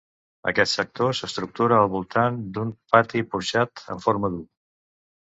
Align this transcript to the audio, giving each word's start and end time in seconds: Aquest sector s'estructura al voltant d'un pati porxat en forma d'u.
Aquest 0.51 0.75
sector 0.77 1.11
s'estructura 1.17 1.75
al 1.81 1.91
voltant 1.95 2.39
d'un 2.55 2.71
pati 2.93 3.21
porxat 3.35 3.83
en 3.97 4.01
forma 4.07 4.33
d'u. 4.37 4.41